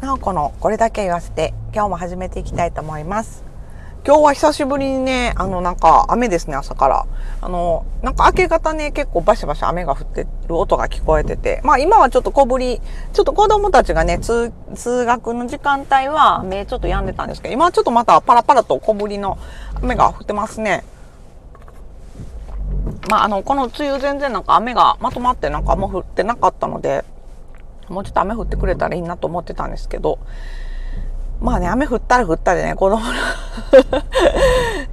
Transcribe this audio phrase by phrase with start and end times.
[0.00, 3.44] なおこのこれだけ言わせて今日も始めていきたいと思います。
[4.02, 7.06] 今日は久しぶりにねあのなんか雨ですね朝から。
[7.42, 11.60] あのなんか明け方ね結構バシバシ雨が降ってる音が聞こえてて。
[11.64, 12.80] まあ今はちょっと小ぶり
[13.12, 19.38] ちょっと子供たちがね通通学の時間帯は雨ちょっと止んでたんですけど今はちょっとまたパラパラと小ぶりの
[19.82, 20.82] 雨が降ってますね。
[23.10, 27.04] まあ、あの、この梅雨全然なんか雨がまとまってなんかもう降ってなかったので、
[27.90, 30.18] もうちょっと雨降ってくれたらいいなと思ってたんですけど、
[31.40, 33.12] まあね、雨降ったら降ったでね、子供の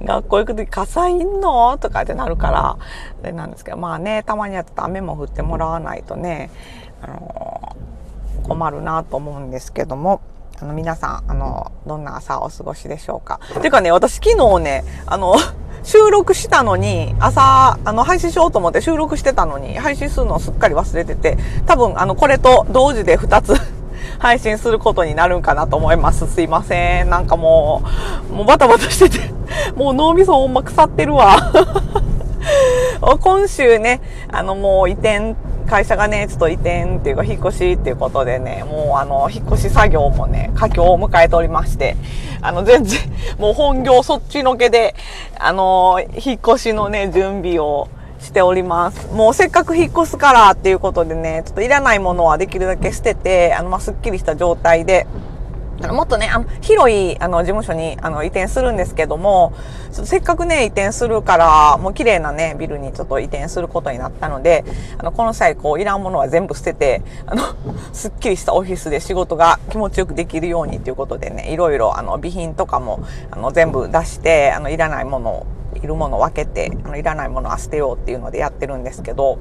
[0.02, 1.76] 学校行くとき傘いんの？
[1.78, 2.78] とかってなるから、あ
[3.22, 6.50] れなんですけど、まあね、たまにやったら雨も降ってもらわないとね、
[7.02, 10.20] あのー、困るなと思うんですけども、
[10.60, 13.40] あの、皆さん、あの、どんな朝お過ごしでしょうか。
[13.60, 15.34] ていうかね、私昨日ね、あの、
[15.82, 23.54] 収録したのに、朝、あの、配信しようと思って収録してたのに、配信するのをすっかり忘れてて、多分、あの、これと同時で2つ
[24.18, 26.26] 配信することになるんかなと思います。
[26.26, 27.10] すいません。
[27.10, 27.82] なんかも
[28.30, 29.32] う、もうバタバタしてて、
[29.76, 31.52] もう脳みそほんま腐ってるわ。
[33.20, 35.36] 今週ね、あのもう移転
[35.68, 41.96] 会社がね、ちょっと移転っていうか、引っ越しっていうことでね、もうあの、引っ越し作業もね、佳境を迎えておりまして、
[42.40, 42.98] あの、全然、
[43.38, 44.94] もう本業そっちのけで、
[45.38, 49.08] あの、引っ越しのね、準備をしております。
[49.12, 55.06] もうせっかく引っ越すからっていうことでね、ちょっといらないものはできるだけ捨てて、あの、ま、すっきりした状態で、
[55.86, 59.52] もっとね、あの、広い、あの、事務所に、あの、移転するんですけども、
[59.92, 64.64] せっかくね、移転するから、もう綺麗なね、ビルにちょっと移転することになったので、
[64.98, 67.44] あの、この際、こう、いらんものは全部捨てて、あの、
[67.92, 73.00] すっきりしたオフィスで仕事が気持ちよくできるようにということでね、いろいろ、あの、備品とかも、
[73.30, 75.46] あの、全部出して、あの、いらないものを
[75.82, 79.38] いるものを分けてあのいらないものは捨てようっていうのでやってるんですけど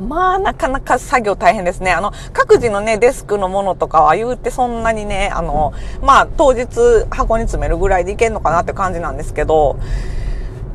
[0.00, 1.92] まあなかなか作業大変ですね。
[1.92, 9.78] あの各自のねデスクのものとかは言うてそんなにねあのまあ当日箱に詰めるぐらいでいけるのかなって感じなんですけど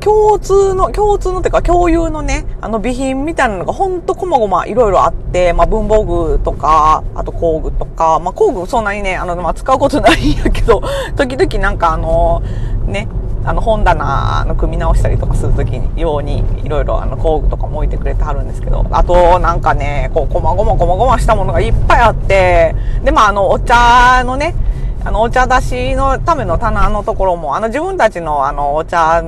[0.00, 10.82] 共通の、共通のっていうか共有のね、あの備品みたいなのがほんとこまごまいろいろあって、まあ文房具とか、あと工具とか、まあ工具そんなにね、あの、まあ使うことないんやけど、
[11.16, 12.42] 時々なんかあの、
[12.86, 13.08] ね、
[13.44, 24.54] あの本棚の組み直したりとかする時にようにいろいろあの工具とかも置いてくれてはるんですけどあとなんかねこうこまごまこまごましたものがいっぱいあってでまああのお茶のね
[25.02, 29.24] あのお茶出しのための棚のところもあの自分たちのあのお茶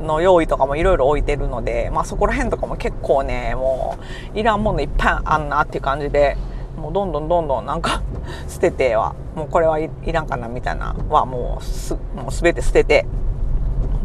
[0.00, 3.98] の用意とかもいろいろ置いてるので、まあ、そこら辺とかも結構ねも
[4.34, 6.36] ういらんものいっぱいあんなっていう感じで
[6.76, 8.02] もうどんどんどんどんなんか
[8.48, 13.06] 捨ててはもうこれはいらんかなみたいなはもうすもう全て捨てて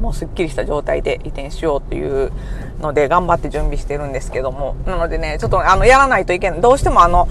[0.01, 2.31] もうすっきりした状態で移転しようっていう
[2.81, 4.75] ので頑張って準備してるんですけども。
[4.85, 6.61] なのでねちょっとあのやらないといけない。
[6.61, 7.27] どうしてもあの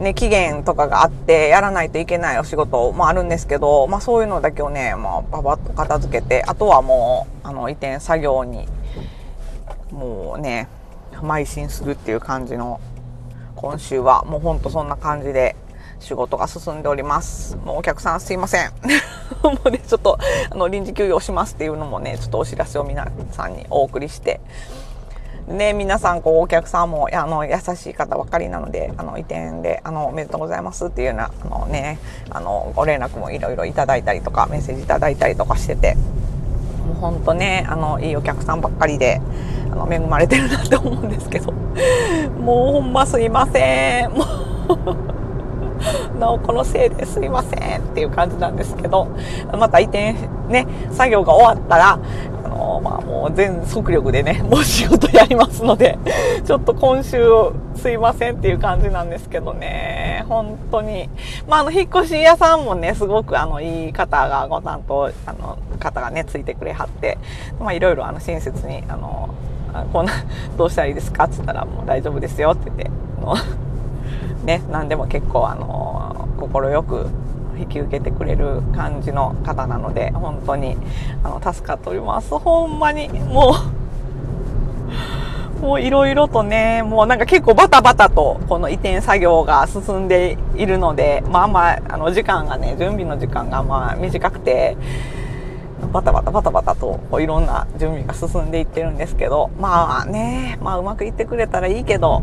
[0.00, 8.68] ね、期限とかがあってやらないといけないお仕事もあるんですけど、まあそういうのだけをね、まあパパッと片付けて、あとはもう、あの移転作業に、
[9.90, 10.68] もうね、
[11.14, 12.80] 邁進するっていう感じの、
[13.56, 15.56] 今週はもうほんとそんな感じで
[16.00, 17.56] 仕事が進んでおります。
[17.56, 18.72] もうお客さんすいません。
[19.42, 20.18] もうね、ちょっと、
[20.50, 24.40] あの、臨時休業しますっていうのもね、ちょっとお知らせを皆さんにお送りして、
[25.48, 31.98] ね、皆さん、こう、お客さんも、あの、優しい方ばかりなので、あの、移転で、あの、おめでとうございますっていうような、あのね、
[32.30, 35.96] あの、ご連絡もいろいろいただいたりとか、メッセージいただいたりとかしてて、
[36.86, 39.22] もうほんとね、あの、いいお客さんばっかりで、
[39.72, 44.10] あの、恵まれてるなって思うんですけど、もうほんますいません。
[44.10, 45.17] もう
[46.18, 49.08] なおこのせいですいませんっていう感じなんですけど、
[49.52, 50.14] また移転
[50.48, 51.98] ね、作業が終わったら、
[52.44, 55.98] あのまあもう全速力でね、 もう仕事やりますので、
[56.44, 57.22] ちょっと今週
[57.76, 61.08] すいませんっていう感じなんですけどね、本当に。
[61.46, 67.18] まああの、引っ越し屋さんもね、すごくあの、いい方が、ご担当、あの、方がね、ついてくれはって、
[67.60, 69.28] まあいろいろあの、親切に、あの、
[69.92, 70.12] こんな、
[70.56, 72.90] どうしたらいいですかって言ったら、もう大丈夫ですよって言って、
[74.44, 75.97] ね、何でも結構あの
[76.46, 77.06] 快く
[77.58, 80.76] 引き受けてくれる感じの方なので本当に
[81.24, 82.38] あの助かっております。
[82.38, 83.78] ほんまにもう
[85.60, 94.76] もういろいろとねもうなんか結構バタバタとこの移転作業が進んでいるのでまあまああの時間がね準備の時間がまあ短くて
[95.92, 102.22] バタバタバタバタとこういろんな準備が進んでいってるんですけどまあねまあうまくいってくれたらいいけど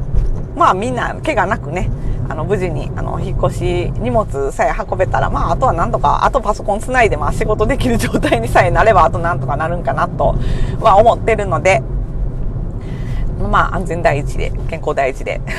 [0.55, 1.89] まあみんな怪我なくね
[2.27, 10.35] あの無事にあの引っ越し荷物さえ運べたらまああとはなんとかあとパソコンつないでまあ仕事できる状態にさえなればあとなんとかなるんかなと
[10.79, 11.81] は思ってるので
[13.39, 15.41] まあ安全第一で健康第一で。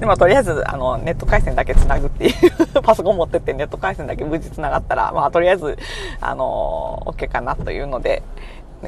[0.00, 5.76] で、まあ、とりあえず、あの、ネット回線だけ繋ぐっていうパソコン持ってってネット回線だけ無事繋がったら、まあ、とりあえず、
[6.22, 8.22] あの、OK かなというので、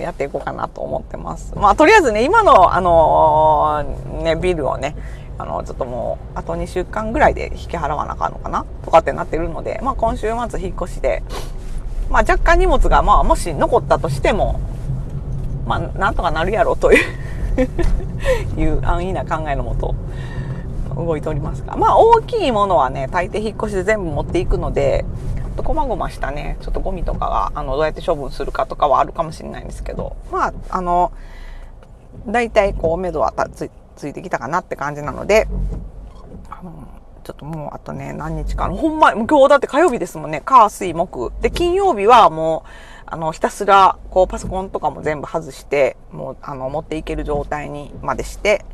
[0.00, 1.55] やっていこうかなと思ってます。
[1.56, 3.85] まあ、とりあえずね、今の、あの
[4.23, 4.97] ね、ビルをね、
[5.39, 8.65] あの、ちょっともう、あと2週間ぐらいで引き払わなあかんのかな？
[8.85, 11.23] とかってなってるので、まあ、今週末引っ越しで、
[12.11, 14.61] まあ、若干荷物が、まあ、もし残ったとしても、
[15.67, 17.00] まあ、なんとかなるやろという
[18.61, 19.95] いう安易な考えのもと、
[20.95, 21.77] 動いておりますが。
[21.77, 25.05] まあ、大きいものはね、大抵引っ越しで全部持っていくので、
[25.56, 31.12] とこまごましたね、ちょっとゴミとかが、あの、どうやって処分するかとかはあるかもしれないんですけど、まあ、あの、
[32.26, 35.46] 大体こう、目処はつついてきたかなって感じなので、
[36.50, 36.88] あの、
[37.25, 41.32] ちょっともうあとね、何日か、ほんま、今日だって火曜日ですもんね、火、水、木。
[41.40, 42.69] で、金曜日はもう、
[43.06, 48.64] あの、ひたすら、こう、パソコンとかも全部外して、もう、あの、持っていける状態にまでして、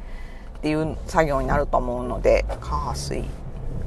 [0.58, 3.24] っていう作業になると思うので、火、水、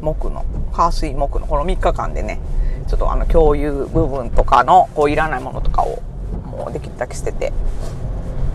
[0.02, 2.40] 木の、火、水、木のこの3日間でね、
[2.88, 6.02] ちょっとあの共有部分とかのこういらないものとかを
[6.46, 7.54] もうできるだけ捨てて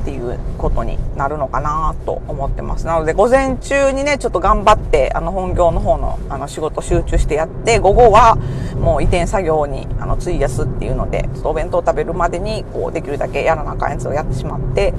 [0.02, 2.86] っていうことになるのかなと思ってます。
[2.86, 8.36] なので午前中にね、ちょっと頑張ってあの本業の方のあの仕事集中してやって、午後は
[8.80, 14.94] もう移転作業にあの費やすっていうので、ちょっとお弁当食べるまでにこうできるだけやらなあかんやつをやってしまって、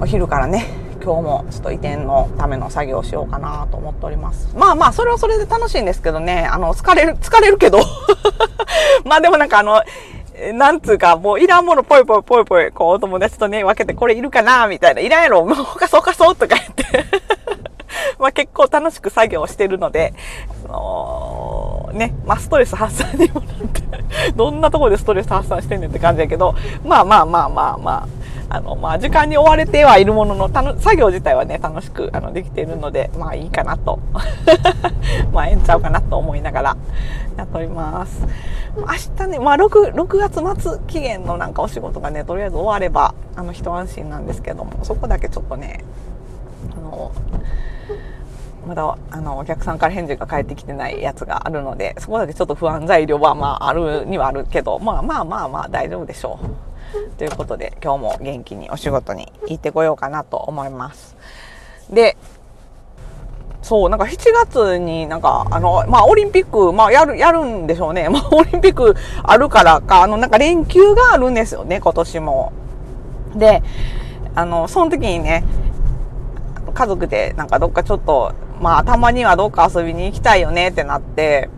[0.00, 4.54] お昼からね、今日もちょっと移転のための作業をしようかなと思っております。
[4.56, 7.80] まあまあ、それはそれで楽しいんですけどね、あの、疲れる、疲れるけど。
[9.04, 9.82] まあでもなんかあの、
[10.54, 17.04] なんつうか、もういらんものぽいぽいぽいぽい、こうお友達とね、分けてこれいるかなみたいな、いらんやろ、もうほかそうかそうとか言って。
[18.18, 20.14] まあ結構楽しく作業してるので、
[20.66, 23.82] あのー、ね、まあストレス発散にもなって
[24.36, 28.08] どんなところでストレス発散してんねんって感じやけど、まあまあまあまあまあ、
[28.54, 33.98] あの、まあ、時間に追われてはいるものの、作業自体はね、楽しく、あの、できているので、まあ、いいかなと。
[35.32, 36.76] まあ、ええんちゃうかなと思いながら、
[37.38, 38.26] やっております。
[38.76, 45.82] 明日ね、まあ、6、6月末期限のなんかお仕事がね、とりあえず終われば、あの、一安心なんですけども、そこだけちょっとね、
[46.76, 47.10] あの、
[48.66, 56.71] まだあのお客さんから返事が返ってきてないやつがあるのでそこだけちょっと不安材料はまああるにはあるけどまあまあまあまあ大丈夫でしょう。
[57.18, 61.16] ということで、今日も元気にお仕事に行ってこようかなと思います。
[61.90, 62.16] で、
[63.62, 68.08] そう、なんか7月になんか、あの、まあ、オリンピック、まあ、やる、やるんでしょうね。
[68.10, 72.52] まあ、オリンピックあるからか、あの、なんか連休があるんですよね、今年も。
[73.36, 73.62] で、
[74.34, 75.44] あの、その時にね、
[76.74, 81.48] 家族でなんかどっかちょっと、まあ、たまにはどっか遊びに行きたいよねってなって、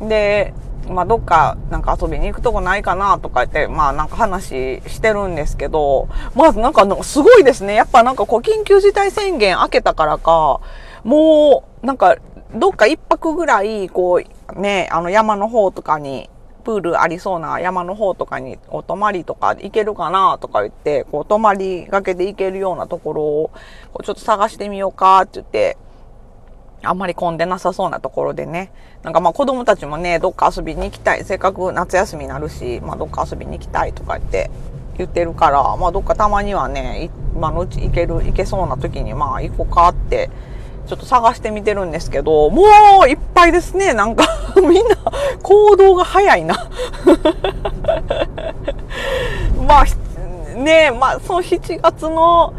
[0.00, 0.54] で、
[0.88, 7.74] まあ、どっかなんか遊びに行くとこないかなとか言って、まあなんか話してるんですけど、まずなんかすごいですね。
[7.74, 10.60] やっぱなんかこう緊急事態宣言明けたからか、
[11.04, 12.16] もうなんか
[12.54, 14.22] どっか一泊ぐらいこ
[14.54, 16.30] うね、あの山の方とかに
[16.64, 23.50] プールありそうな山の方とかにお泊まりとか行けるかなとか言って、こう泊まりがけで行けるようなところを
[24.02, 25.76] ちょっと探してみようかって言って、
[26.82, 28.70] あんまり混んでなさそうなところでね。
[29.02, 31.24] なんかまあ子供たちもね、どっか遊びに行きたい。
[31.24, 34.50] せっかく夏休みになるし、まあどっか遊びに行きたいとか言って
[34.98, 40.30] 言ってるから、まあどっかたまにはね、今のうち行ける、行けそうな時にまあ行こうかって、
[40.86, 42.62] ちょっと探してみてるんですけど、も
[43.04, 43.92] ういっぱいですね。
[43.92, 44.24] なんか
[44.56, 44.96] みんな
[45.42, 46.54] 行動が早いな
[49.66, 49.84] まあ、
[50.56, 52.54] ねまあその7月の、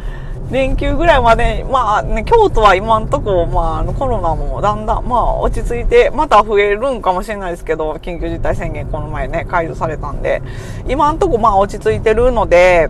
[0.51, 10.41] 連休ぐらいまで、まあね、京都は今んとこ、まあ、コロナもだんだん、まあ、落ち着いて、また増えるんかもしれないですけど、緊急事態宣言この前ね、解除されたんで、
[10.87, 12.89] 今んとこ、まあ、落ち着いてるので、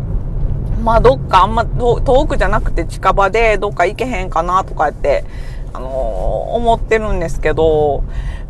[0.83, 5.25] まあ、どっかあんま遠くじゃなくて近場でどっか行けへんかなとかって、
[5.73, 8.03] あのー、思ってるんですけど、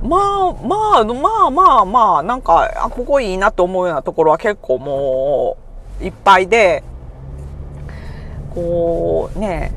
[0.03, 5.57] まあ、まあ、まあまあまあ、なんか、あ、ここいいなと思うようなところは結構も
[6.01, 6.83] う、いっぱいで、
[8.57, 9.71] こうね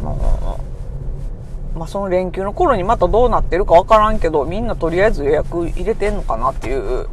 [0.00, 0.60] あの
[1.74, 7.08] まあ、その連休の頃にまたどうなってるかわからんけどみんなとりあえず予約入れてんのかなっていう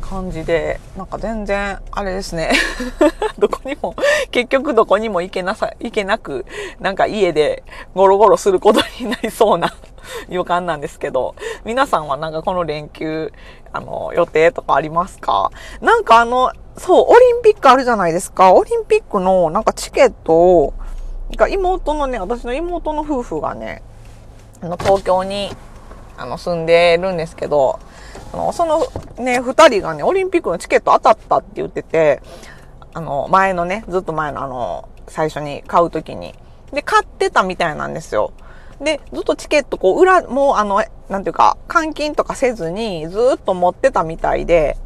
[0.00, 2.52] 感じでなんか全然あれですね。
[3.38, 3.94] どこにも
[4.30, 6.46] 結局どこにも行けなさ行けなく
[6.78, 9.74] なんか家でゴロゴロすることになりそうな
[10.28, 11.34] 予感なんですけど
[11.64, 13.32] 皆さんはなんかこの連休
[13.72, 15.50] あの予定とかありますか？
[15.80, 18.52] なんかあのそう、オリンピックあるじゃないですか。
[18.52, 20.74] オリンピックのなんかチケットを、
[21.36, 23.82] が妹のね、私の妹の夫婦がね、
[24.60, 25.50] あの東京に
[26.16, 27.78] あの住んでるんですけど、
[28.32, 28.86] あのその
[29.18, 32.22] ね、二人がね、オリンピックのチケット当たったって言ってて、
[32.92, 36.34] あの、前のね、ずっと前のあの、最初に買うときに。
[36.72, 38.32] で、買ってたみたいなんですよ。
[38.80, 44.76] で、ずっとチケット、こう、裏、もう、あの、なんていうか、換金とかせずに、ずっと持ってたみたいで、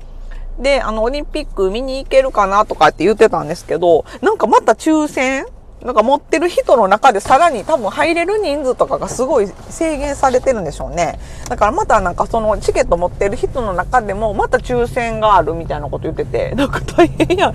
[0.60, 5.46] で、あの、オリンピック見に行けるかなとかって言ってたんですけど、なんかまた抽選
[5.82, 11.18] なんか持ってる人の中でさらに多分入れる人数とかがすごい制限されてるんでしょうね。
[11.48, 17.52] だからまたなんかそのチケット持ってる人の中でもまた抽選があるみたいなこと言ってて、なんか大変や。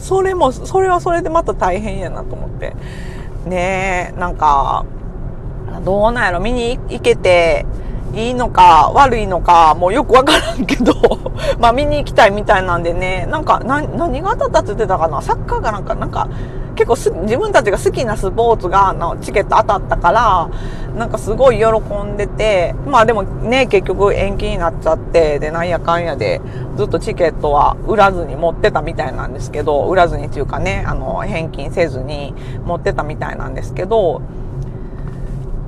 [0.00, 2.74] それも、それはそれでまた大変やなと思って。
[3.46, 4.84] ねえ、なんか、
[5.84, 7.64] どうなんやろ見に行けて、
[8.16, 10.94] いいのか悪いのかもうよくわからんけど
[11.60, 15.20] まあ見に行きたいみたいなんでね、なんか何が当たったって言ってたかな？
[15.20, 16.28] サッカーかなんか、なんか
[16.76, 20.48] 結構自分たちが好きなスポーツがのチケット当たったから、
[20.96, 21.66] なんかすごい喜
[22.04, 26.40] んでて、まあでもね、結局延期になっちゃって、で、なんやかんやで、
[26.76, 34.22] ずっとチケットは売らずに持ってたみたいなんですけど、売らずにっていうかね、あの、返金せずに持ってたみたいなんですけど、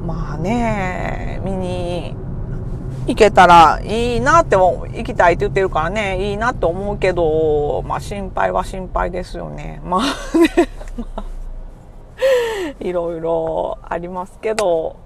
[0.07, 2.17] まあね、見に
[3.09, 9.81] 行けたらいいなっても、行きたいって言ってるからね、いいなって思うけど、まあ心配は心配ですよね。
[9.83, 10.03] まあ
[10.39, 10.69] ね、
[11.01, 11.25] まあ、
[12.81, 14.97] いろいろありますけど、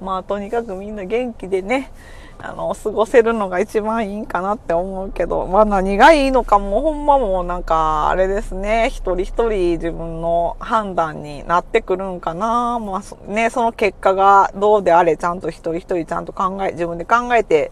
[0.00, 1.90] まあとにかくみんな元気でね、
[2.38, 12.78] あの、過ごせるのが一番いいんかなって思うけど、まあ何がいいのかもほんまもうなんか、あれですね、一人一人自分の判断になってくるんかな。
[12.80, 17.70] まあね、その結果がどうであれ、ちゃんと一人一人ちゃんと考え、自分で考えて、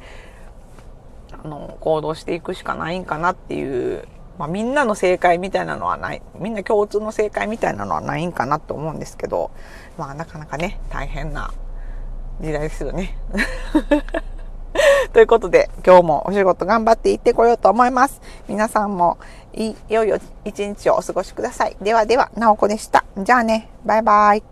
[1.45, 4.05] あの、行動していくしかないんかなっていう、
[4.39, 9.51] まあみんなの正解みたいなのはない、みんな共通の正解みたいなのはないんかなと思うんですけど、
[9.99, 11.53] まあなかなかね、大変な
[12.43, 13.17] 時代ですよね。
[15.13, 18.21] ということで、今日もお仕事頑張って行ってこようと思います。
[18.49, 19.19] 皆さんも
[19.53, 21.77] いよいよ一日をお過ごしください。
[21.81, 23.05] ではでは、なおこでした。
[23.17, 24.43] じゃあね、バイバイ。